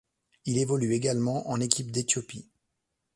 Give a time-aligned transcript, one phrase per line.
[0.45, 2.49] Il évolue également en Équipe d'Éthiopie.